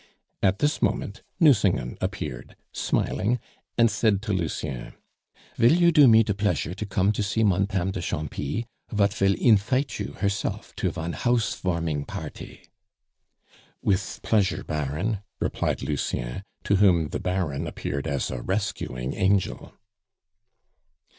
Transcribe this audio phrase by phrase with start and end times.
[0.41, 3.39] At this moment Nucingen appeared smiling,
[3.77, 4.93] and said to Lucien:
[5.57, 9.35] "Vill you do me de pleasure to come to see Montame de Champy, vat vill
[9.37, 12.65] infite you herself to von house varming party"
[13.83, 19.71] "With pleasure, Baron," replied Lucien, to whom the Baron appeared as a rescuing angel.